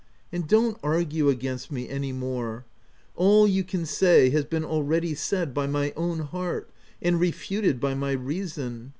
—"And 0.33 0.47
don't 0.47 0.79
argue 0.81 1.29
against 1.29 1.71
me 1.71 1.87
any 1.87 2.11
more: 2.11 2.65
all 3.15 3.47
you 3.47 3.63
can 3.63 3.85
say 3.85 4.31
has 4.31 4.45
been 4.45 4.65
already 4.65 5.13
said 5.13 5.53
by 5.53 5.67
my 5.67 5.93
own 5.95 6.21
heart 6.21 6.71
and 7.03 7.19
refuted 7.19 7.79
by 7.79 7.93
my 7.93 8.13
reason. 8.13 8.89